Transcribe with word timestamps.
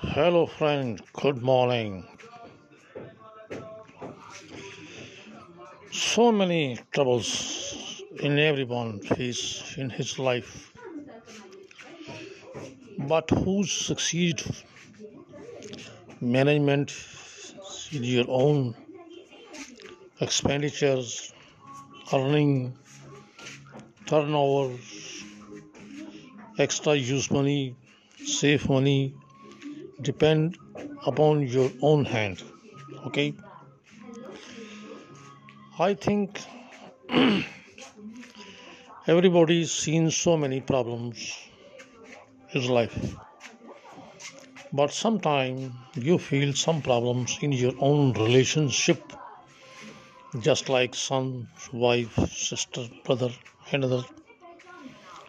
Hello, 0.00 0.46
friend. 0.46 1.02
Good 1.12 1.42
morning. 1.42 2.06
So 5.90 6.30
many 6.30 6.78
troubles 6.92 8.04
in 8.20 8.38
everyone 8.38 9.00
face 9.00 9.76
in 9.76 9.90
his 9.90 10.16
life, 10.20 10.72
but 12.96 13.28
who 13.28 13.64
succeed 13.64 14.40
management 16.20 16.94
in 17.90 18.04
your 18.04 18.26
own 18.28 18.76
expenditures, 20.20 21.32
earning, 22.12 22.72
turnover, 24.06 24.78
extra 26.56 26.94
use 26.94 27.32
money, 27.32 27.74
save 28.24 28.68
money, 28.68 29.12
depend 30.00 30.58
upon 31.06 31.46
your 31.46 31.70
own 31.82 32.04
hand. 32.04 32.42
Okay, 33.06 33.34
I 35.78 35.94
think 35.94 36.40
everybody's 39.06 39.72
seen 39.72 40.10
so 40.10 40.36
many 40.36 40.60
problems 40.60 41.36
in 42.52 42.66
life, 42.68 43.16
but 44.72 44.92
sometimes 44.92 45.72
you 45.94 46.18
feel 46.18 46.52
some 46.52 46.82
problems 46.82 47.38
in 47.40 47.52
your 47.52 47.72
own 47.80 48.12
relationship, 48.12 49.12
just 50.40 50.68
like 50.68 50.94
son, 50.94 51.48
wife, 51.72 52.14
sister, 52.32 52.88
brother, 53.04 53.30
and 53.72 53.84
other 53.84 54.04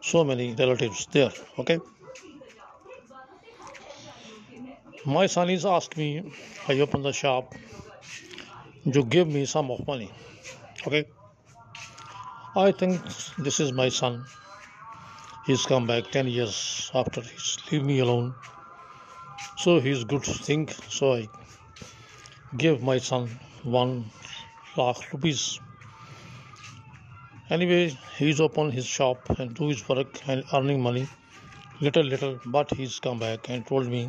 so 0.00 0.24
many 0.24 0.52
relatives 0.54 1.06
there. 1.12 1.32
Okay, 1.58 1.80
my 5.04 5.26
son 5.26 5.50
is 5.50 5.64
asked 5.64 5.96
me, 5.96 6.32
I 6.68 6.78
open 6.80 7.02
the 7.02 7.12
shop, 7.12 7.54
you 8.84 9.04
give 9.04 9.28
me 9.28 9.44
some 9.46 9.70
of 9.70 9.86
money. 9.86 10.10
Okay, 10.86 11.06
I 12.56 12.72
think 12.72 13.00
this 13.38 13.60
is 13.60 13.72
my 13.72 13.88
son. 13.88 14.24
He's 15.46 15.66
come 15.66 15.86
back 15.86 16.10
10 16.10 16.28
years 16.28 16.90
after 16.94 17.20
he's 17.20 17.58
leave 17.70 17.84
me 17.84 17.98
alone. 17.98 18.34
So 19.56 19.80
he's 19.80 20.04
good 20.04 20.22
to 20.24 20.34
think. 20.34 20.72
So 20.88 21.14
I 21.14 21.28
give 22.56 22.82
my 22.82 22.98
son 22.98 23.28
one 23.64 24.04
lakh 24.76 25.12
rupees. 25.12 25.60
Anyway, 27.50 27.96
he's 28.18 28.40
open 28.40 28.70
his 28.70 28.86
shop 28.86 29.30
and 29.38 29.54
do 29.54 29.68
his 29.68 29.88
work 29.88 30.20
and 30.28 30.44
earning 30.52 30.80
money 30.80 31.08
little 31.80 32.04
little 32.04 32.38
but 32.46 32.72
he's 32.78 33.00
come 33.00 33.18
back 33.18 33.48
and 33.48 33.66
told 33.66 33.88
me 33.88 34.08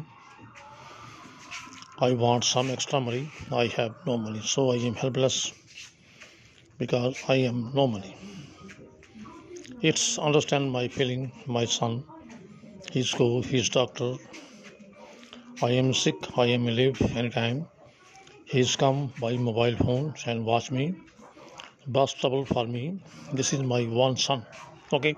I 1.99 2.13
want 2.13 2.43
some 2.43 2.71
extra 2.71 2.99
money. 2.99 3.31
I 3.51 3.67
have 3.67 3.93
no 4.05 4.17
money, 4.17 4.41
so 4.43 4.71
I 4.71 4.77
am 4.77 4.95
helpless 4.95 5.53
because 6.79 7.15
I 7.27 7.35
am 7.35 7.71
no 7.73 7.85
money. 7.87 8.15
It's 9.81 10.17
understand 10.17 10.71
my 10.71 10.87
feeling, 10.87 11.31
my 11.45 11.65
son. 11.65 12.03
He's 12.91 13.13
go, 13.13 13.41
he's 13.41 13.69
doctor. 13.69 14.15
I 15.61 15.71
am 15.71 15.93
sick, 15.93 16.15
I 16.35 16.45
am 16.47 16.65
live 16.65 16.99
anytime. 17.15 17.67
He's 18.45 18.75
come 18.75 19.13
by 19.19 19.37
mobile 19.37 19.75
phone 19.77 20.13
and 20.25 20.45
watch 20.45 20.71
me. 20.71 20.95
Bus 21.85 22.13
trouble 22.13 22.45
for 22.45 22.65
me. 22.65 23.01
This 23.33 23.53
is 23.53 23.61
my 23.61 23.83
one 23.83 24.17
son. 24.17 24.45
Okay. 24.91 25.15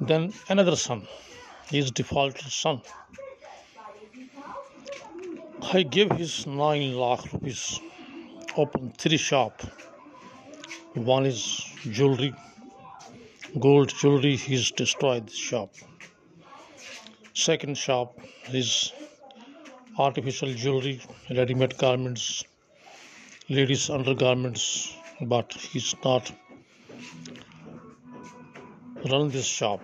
Then 0.00 0.32
another 0.48 0.76
son. 0.76 1.08
His 1.70 1.90
default 1.90 2.38
son. 2.38 2.82
I 5.72 5.82
gave 5.82 6.12
his 6.12 6.46
nine 6.46 6.96
lakh 6.96 7.32
rupees. 7.32 7.80
Open 8.56 8.92
three 8.96 9.16
shop. 9.16 9.62
One 10.94 11.26
is 11.26 11.40
jewelry, 11.90 12.32
gold 13.58 13.88
jewelry. 13.88 14.36
He's 14.36 14.70
destroyed 14.70 15.26
the 15.26 15.34
shop. 15.34 15.74
Second 17.34 17.76
shop 17.76 18.16
is 18.52 18.92
artificial 19.98 20.54
jewelry, 20.54 21.00
ready-made 21.30 21.76
garments, 21.78 22.44
ladies' 23.48 23.90
undergarments. 23.90 24.94
But 25.20 25.52
he's 25.52 25.96
not 26.04 26.30
run 29.10 29.30
this 29.30 29.46
shop. 29.46 29.80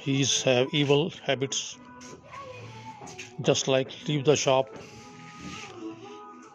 He's 0.00 0.42
have 0.42 0.66
evil 0.72 1.12
habits. 1.24 1.78
Just 3.40 3.68
like 3.68 3.90
leave 4.08 4.24
the 4.24 4.34
shop 4.34 4.68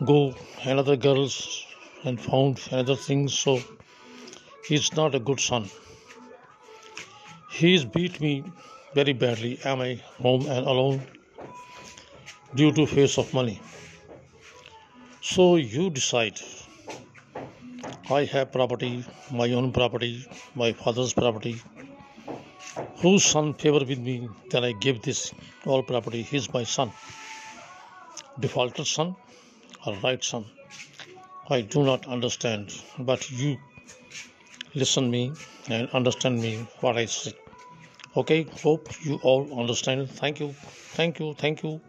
go 0.02 0.34
another 0.64 0.96
girls 0.96 1.66
and 2.04 2.20
found 2.20 2.60
another 2.72 2.96
things 2.96 3.38
so 3.38 3.60
he's 4.68 4.94
not 4.96 5.16
a 5.16 5.20
good 5.20 5.40
son. 5.40 5.70
He's 7.50 7.86
beat 7.86 8.20
me 8.20 8.44
very 8.94 9.14
badly. 9.14 9.60
Am 9.64 9.82
i 9.82 9.96
home 10.22 10.48
and 10.48 10.66
alone? 10.66 11.02
Due 12.56 12.72
to 12.72 12.86
face 12.86 13.18
of 13.18 13.34
money. 13.34 13.60
So 15.22 15.56
you 15.56 15.90
decide. 15.90 16.40
I 18.10 18.26
have 18.26 18.52
property 18.52 19.06
my 19.32 19.50
own 19.52 19.72
property 19.72 20.26
my 20.56 20.74
father's 20.74 21.14
property. 21.14 21.62
Whose 23.02 23.24
son 23.24 23.54
favor 23.54 23.86
with 23.86 24.00
me 24.00 24.30
then 24.50 24.64
i 24.64 24.72
give 24.72 25.02
this 25.02 25.34
all 25.66 25.84
property? 25.84 26.22
He's 26.24 26.52
my 26.54 26.64
son. 26.64 26.92
Defaulted 28.40 28.88
son 28.88 29.16
or 29.86 29.96
right 30.04 30.24
son. 30.24 30.46
I 31.50 31.62
do 31.62 31.84
not 31.84 32.08
understand 32.08 32.74
but 33.00 33.30
you 33.32 33.58
listen 34.76 35.10
me 35.12 35.34
and 35.70 35.90
understand 35.92 36.42
me 36.42 36.66
what 36.82 36.98
i 36.98 37.06
say 37.06 37.34
okay 38.16 38.44
hope 38.64 38.88
you 39.04 39.20
all 39.24 39.60
understand. 39.60 40.10
Thank 40.10 40.40
you 40.40 40.54
thank 41.00 41.20
you 41.20 41.34
thank 41.34 41.64
you. 41.64 41.82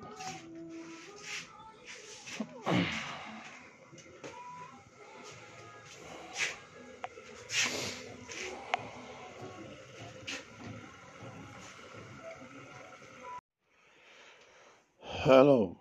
Hello. 15.24 15.76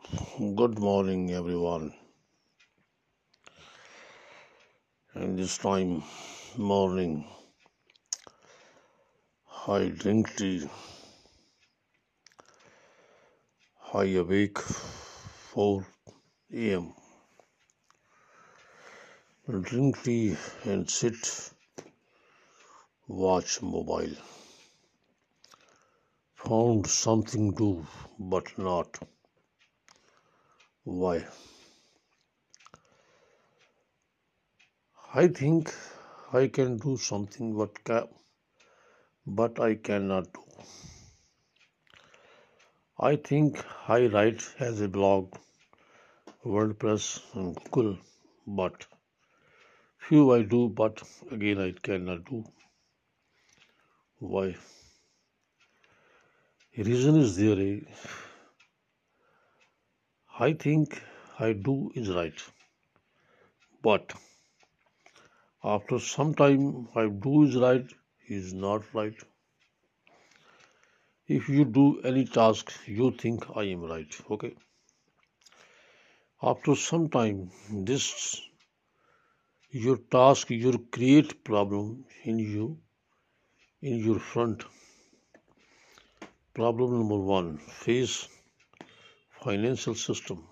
Good 0.56 0.80
morning 0.80 1.32
everyone 1.34 1.94
this 5.36 5.58
time 5.58 6.04
morning 6.58 7.26
i 9.68 9.86
drink 10.02 10.36
tea. 10.36 10.70
I 13.94 14.06
awake 14.22 14.60
4 14.60 15.86
a.m 16.54 16.94
drink 19.62 20.02
tea 20.04 20.36
and 20.64 20.90
sit 20.90 21.52
watch 23.08 23.62
mobile. 23.62 24.16
Found 26.36 26.88
something 26.88 27.52
do 27.54 27.86
but 28.18 28.58
not. 28.58 28.98
Why 30.84 31.26
i 35.22 35.28
think 35.38 35.72
i 36.38 36.48
can 36.58 36.72
do 36.84 36.92
something 36.98 37.50
but 37.58 37.76
ca- 37.90 38.08
but 39.40 39.60
i 39.66 39.76
cannot 39.76 40.32
do. 40.38 40.42
I 43.10 43.12
think 43.28 43.60
i 43.96 44.08
write 44.16 44.46
as 44.68 44.82
a 44.82 44.88
blog 44.96 45.38
wordpress 46.56 47.06
and 47.36 47.56
google 47.62 47.94
but 48.62 48.88
few 50.08 50.24
i 50.38 50.42
do 50.56 50.64
but 50.82 51.06
again 51.38 51.62
i 51.68 51.72
cannot 51.90 52.26
do. 52.32 52.44
Why? 54.20 54.56
Reason 56.90 57.18
is 57.22 57.38
there 57.38 57.60
eh? 57.70 57.80
i 60.50 60.54
think 60.68 61.02
i 61.48 61.54
do 61.72 61.80
is 62.04 62.14
right 62.20 62.46
but 63.88 64.14
after 65.64 65.98
some 66.00 66.34
time 66.36 66.88
i 67.02 67.08
do 67.26 67.44
is 67.44 67.56
right 67.56 67.94
he 68.28 68.36
is 68.36 68.54
not 68.54 68.84
right. 68.94 69.16
If 71.28 71.48
you 71.50 71.66
do 71.66 72.02
any 72.02 72.26
task 72.26 72.72
you 72.86 73.12
think 73.12 73.46
i 73.56 73.64
am 73.64 73.84
right 73.84 74.18
okay? 74.32 74.54
After 76.42 76.76
some 76.76 77.10
time 77.10 77.52
this 77.92 78.42
your 79.72 79.98
task 80.18 80.50
your 80.50 80.78
create 80.98 81.44
problem 81.44 82.06
in 82.24 82.40
you 82.40 82.78
in 83.82 83.98
your 84.08 84.20
front. 84.20 84.66
Problem 86.54 87.00
number 87.00 87.18
one 87.18 87.58
face 87.58 88.28
financial 89.44 89.96
system, 89.96 90.48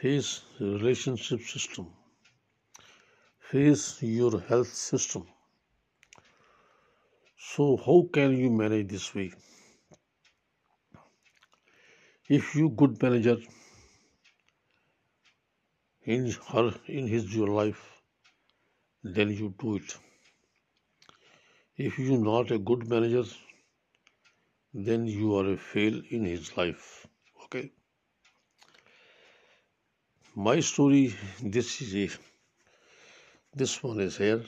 face 0.00 0.42
relationship 0.60 1.40
system, 1.42 1.92
face 3.50 4.02
your 4.02 4.40
health 4.48 4.72
system. 4.74 5.26
So 7.50 7.76
how 7.84 8.08
can 8.12 8.36
you 8.36 8.50
manage 8.50 8.88
this 8.88 9.14
way? 9.14 9.30
If 12.28 12.54
you 12.54 12.68
good 12.68 13.02
manager 13.02 13.36
in 16.04 16.30
her 16.50 16.74
in 16.86 17.06
his 17.06 17.34
your 17.34 17.48
life, 17.48 17.82
then 19.02 19.30
you 19.30 19.54
do 19.58 19.76
it. 19.76 19.96
If 21.88 21.98
you 21.98 22.18
not 22.18 22.50
a 22.50 22.58
good 22.58 22.88
manager, 22.90 23.24
then 24.74 25.06
you 25.06 25.34
are 25.36 25.50
a 25.52 25.56
fail 25.56 26.02
in 26.10 26.24
his 26.24 26.56
life. 26.56 27.06
Okay. 27.44 27.70
My 30.34 30.60
story, 30.60 31.14
this 31.42 31.80
is 31.80 31.94
a 31.94 32.27
this 33.58 33.82
one 33.82 34.00
is 34.00 34.16
here. 34.16 34.42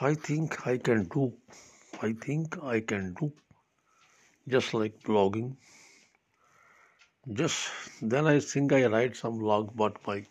I 0.00 0.14
think 0.14 0.66
I 0.66 0.76
can 0.78 1.04
do 1.14 1.32
I 2.02 2.12
think 2.26 2.58
I 2.62 2.80
can 2.80 3.14
do 3.20 3.32
just 4.48 4.74
like 4.74 5.00
blogging. 5.02 5.56
Just 7.32 7.70
then 8.02 8.26
I 8.26 8.38
think 8.40 8.72
I 8.72 8.86
write 8.86 9.16
some 9.16 9.38
blog 9.38 9.76
but 9.84 10.06
my 10.06 10.24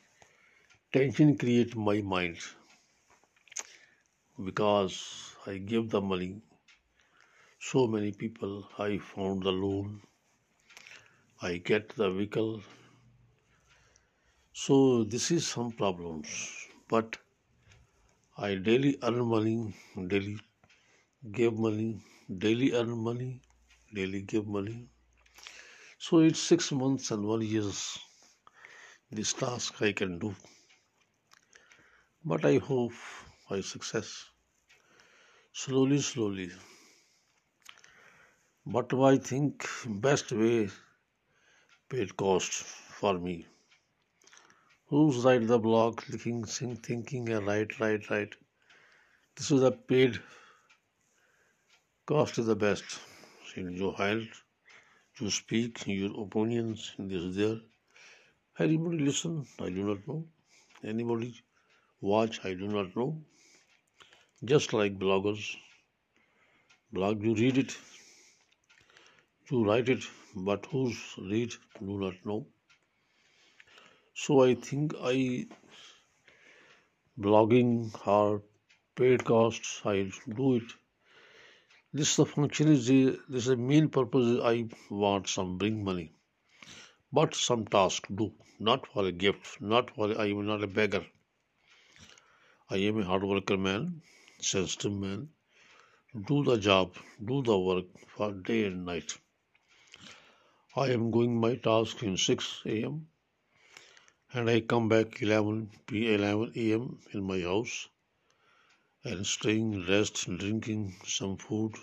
tension 0.91 1.38
create 1.38 1.75
my 1.75 2.01
mind 2.01 2.38
because 4.51 5.03
I 5.47 5.57
give 5.57 5.89
the 5.89 6.01
money 6.01 6.41
so 7.65 7.81
many 7.88 8.11
people 8.11 8.53
i 8.85 8.97
found 9.09 9.44
the 9.44 9.51
loan 9.59 9.91
i 11.50 11.51
get 11.69 11.94
the 12.00 12.09
vehicle 12.15 12.50
so 14.53 15.03
this 15.03 15.29
is 15.31 15.45
some 15.45 15.71
problems 15.71 16.29
but 16.89 17.17
i 18.47 18.50
daily 18.67 18.91
earn 19.07 19.19
money 19.33 19.55
daily 20.11 20.35
give 21.39 21.55
money 21.65 21.89
daily 22.45 22.69
earn 22.81 22.94
money 23.09 23.31
daily 23.94 24.21
give 24.21 24.47
money. 24.47 24.77
So 25.97 26.19
it's 26.19 26.39
six 26.39 26.71
months 26.71 27.09
and 27.09 27.25
one 27.25 27.41
years 27.41 27.97
this 29.11 29.31
task 29.33 29.81
i 29.81 29.94
can 29.94 30.19
do. 30.19 30.35
But 32.25 32.44
i 32.44 32.57
hope 32.57 32.91
i 33.50 33.61
success. 33.61 34.25
Slowly 35.51 36.00
slowly. 36.01 36.51
But 38.65 38.94
I 38.94 39.19
think 39.19 39.65
best 39.88 40.33
way 40.33 40.69
podcast 41.89 42.51
for 43.00 43.17
me. 43.17 43.47
Who's 44.94 45.25
write 45.25 45.48
the 45.48 45.57
blog, 45.57 45.98
clicking, 45.98 46.44
think, 46.44 46.86
thinking, 46.86 47.30
and 47.30 47.48
write, 47.48 47.80
write, 47.80 48.12
write. 48.12 48.36
This 49.36 49.50
is 49.50 49.63
a 49.63 49.72
paid 49.72 50.19
cost 52.06 52.38
is 52.38 52.45
the 52.45 52.56
best. 52.56 53.00
In 53.56 53.72
your 53.72 53.95
hand, 53.95 54.30
you 55.19 55.31
speak 55.31 55.88
your 55.88 56.12
opinions 56.22 56.94
in 57.00 57.07
this 57.07 57.36
there. 57.36 57.57
Anybody 58.60 59.00
listen? 59.00 59.48
I 59.60 59.69
do 59.69 59.84
not 59.84 60.07
know. 60.07 60.28
Anybody 60.84 61.34
watch? 62.00 62.39
I 62.46 62.54
do 62.54 62.68
not 62.68 62.96
know. 62.96 63.19
Just 64.46 64.74
like 64.74 65.00
bloggers. 65.00 65.56
Blog, 66.92 67.24
you 67.24 67.34
read 67.34 67.57
it, 67.57 67.75
to 69.50 69.66
write 69.66 69.89
it, 69.89 70.04
but 70.36 70.68
who's 70.68 71.04
read 71.18 71.51
do 71.80 72.00
not 72.00 72.13
know. 72.24 72.46
So 74.15 74.44
I 74.44 74.56
think 74.56 74.94
I 75.01 75.48
blogging 77.19 77.92
or 78.07 78.44
podcasts 78.95 79.86
I 79.86 80.12
do 80.36 80.56
it. 80.56 80.71
This 81.92 82.15
the 82.15 82.25
function 82.25 82.68
is 82.68 82.88
the 82.88 83.19
this 83.27 83.44
is 83.44 83.45
the 83.48 83.57
main 83.57 83.89
purpose 83.89 84.39
I 84.44 84.69
want 84.89 85.27
some 85.27 85.57
bring 85.57 85.83
money. 85.83 86.12
But 87.12 87.36
some 87.36 87.65
task 87.65 88.07
do, 88.13 88.33
not 88.60 88.88
for 88.88 89.06
a 89.06 89.12
gift, 89.12 89.62
not 89.62 89.92
for 89.95 90.19
I 90.19 90.27
am 90.27 90.45
not 90.45 90.63
a 90.63 90.68
beggar. 90.68 91.06
I 92.69 92.77
am 92.77 93.00
a 93.00 93.04
hard 93.04 93.24
worker 93.24 93.57
man, 93.57 94.01
sensitive 94.39 94.94
man. 94.94 95.30
Do 96.27 96.44
the 96.44 96.57
job, 96.57 96.95
do 97.24 97.42
the 97.42 97.57
work 97.57 97.86
for 98.15 98.31
day 98.31 98.65
and 98.65 98.86
night. 98.86 99.18
I 100.75 100.89
am 100.89 101.12
going 101.12 101.39
my 101.39 101.56
task 101.56 102.04
in 102.04 102.18
6 102.18 102.62
a.m. 102.65 103.07
and 104.35 104.50
I 104.50 104.62
come 104.62 104.89
back 104.89 105.21
11 105.21 105.69
p 105.85 106.12
11 106.12 106.53
a.m. 106.56 107.00
in 107.13 107.24
my 107.24 107.39
house 107.41 107.88
and 109.03 109.27
staying 109.31 109.85
rest 109.88 110.21
drinking 110.39 110.95
some 111.06 111.38
food 111.38 111.75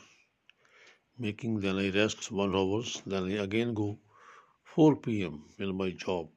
making 1.17 1.61
then 1.61 1.79
I 1.82 1.91
rest 1.91 2.32
one 2.32 2.56
hours 2.61 3.02
then 3.06 3.25
I 3.25 3.37
again 3.44 3.73
go 3.73 3.99
4 4.75 4.97
p.m. 4.97 5.44
in 5.58 5.76
my 5.76 5.91
job 5.91 6.29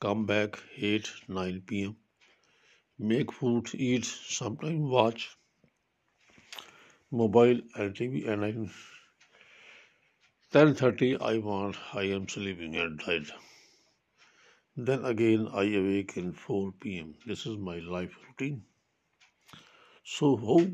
come 0.00 0.26
back 0.26 0.58
8 0.76 1.10
9 1.28 1.62
p.m. 1.66 1.96
make 2.98 3.32
food 3.32 3.70
eat 3.74 4.04
sometime 4.04 4.90
watch 4.90 5.30
mobile 7.10 7.60
and 7.76 7.96
TV 8.02 8.28
and 8.28 8.44
I 8.44 8.52
10.30 10.52 11.20
I 11.20 11.38
want, 11.38 11.76
I 11.94 12.02
am 12.16 12.28
sleeping 12.28 12.76
at 12.76 13.06
night. 13.06 13.30
Then 14.76 15.04
again 15.04 15.48
I 15.52 15.64
awake 15.64 16.16
in 16.16 16.32
4 16.32 16.72
p.m. 16.80 17.14
This 17.26 17.46
is 17.46 17.56
my 17.56 17.78
life 17.78 18.16
routine. 18.26 18.64
So 20.04 20.36
how 20.36 20.66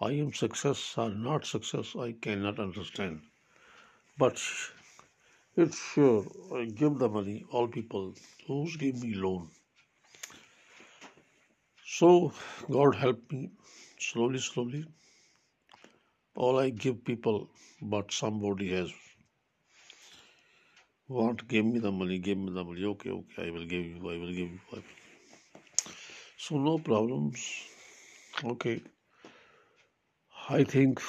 I 0.00 0.12
am 0.12 0.32
success 0.32 0.94
or 0.96 1.10
not 1.10 1.46
success, 1.46 1.94
I 1.96 2.12
cannot 2.12 2.58
understand. 2.58 3.22
But 4.18 4.40
it's 5.56 5.78
sure 5.92 6.24
uh, 6.52 6.56
I 6.56 6.64
give 6.66 6.98
the 6.98 7.08
money, 7.08 7.44
all 7.50 7.68
people 7.68 8.14
those 8.48 8.76
give 8.76 9.02
me 9.02 9.14
loan. 9.14 9.50
So 11.84 12.32
God 12.70 12.94
help 12.94 13.32
me 13.32 13.50
slowly, 13.98 14.38
slowly 14.38 14.84
all 16.34 16.58
I 16.58 16.70
give 16.70 17.04
people, 17.04 17.50
but 17.82 18.12
somebody 18.12 18.70
has 18.72 18.90
want 21.14 21.46
give 21.48 21.64
me 21.66 21.78
the 21.80 21.92
money, 21.92 22.18
give 22.18 22.38
me 22.38 22.52
the 22.52 22.64
money. 22.64 22.84
Okay, 22.84 23.10
okay, 23.10 23.48
I 23.48 23.50
will 23.50 23.66
give 23.66 23.84
you, 23.84 23.98
I 24.10 24.16
will 24.18 24.34
give 24.40 24.50
you. 24.56 24.60
I 24.72 24.76
will. 24.76 24.82
So 26.38 26.58
no 26.58 26.78
problems. 26.78 27.44
Okay. 28.44 28.82
I 30.48 30.64
think 30.64 31.00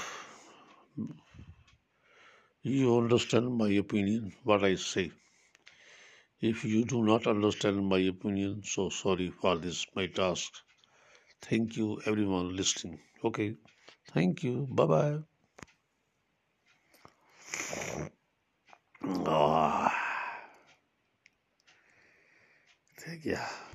you 2.64 2.98
understand 2.98 3.58
my 3.58 3.70
opinion, 3.70 4.34
what 4.44 4.64
I 4.64 4.76
say. 4.76 5.12
If 6.42 6.66
you 6.66 6.86
do 6.86 7.04
not 7.04 7.28
understand 7.28 7.88
my 7.88 8.00
opinion, 8.00 8.64
so 8.64 8.90
sorry 8.90 9.32
for 9.42 9.58
this 9.58 9.86
my 9.96 10.08
task. 10.08 10.52
Thank 11.42 11.78
you 11.78 12.02
everyone 12.06 12.56
listening. 12.56 13.00
Okay. 13.24 13.56
Thank 14.14 14.44
you. 14.44 14.68
Bye 14.72 14.86
bye. 14.86 15.20
Oh. 19.04 19.26
Ah. 19.26 19.91
택이야. 23.02 23.61